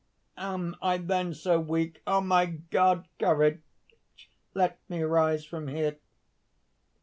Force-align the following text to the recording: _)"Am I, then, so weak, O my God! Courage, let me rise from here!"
_)"Am 0.43 0.75
I, 0.81 0.97
then, 0.97 1.31
so 1.35 1.59
weak, 1.59 2.01
O 2.07 2.21
my 2.21 2.47
God! 2.47 3.07
Courage, 3.19 3.61
let 4.55 4.79
me 4.89 5.03
rise 5.03 5.45
from 5.45 5.67
here!" 5.67 5.99